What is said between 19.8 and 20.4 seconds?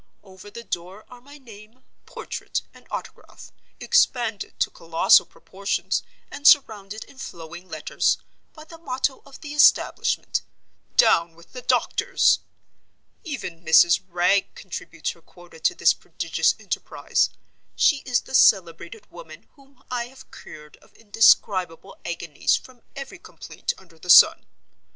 I have